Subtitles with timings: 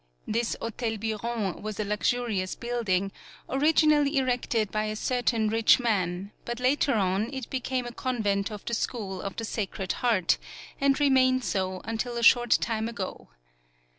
[0.25, 3.11] This Hotel Biron was a lux urious building,
[3.47, 8.49] originally erected by a certain rich man, but later on it be came a convent
[8.51, 10.39] of the school of the Sacred Heart,
[10.79, 13.27] and remained so, until a short time ago.